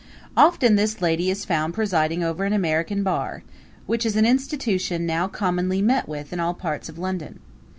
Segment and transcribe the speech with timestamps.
[0.35, 3.43] Often this lady is found presiding over an American bar,
[3.85, 7.37] which is an institution now commonly met with in all parts of London.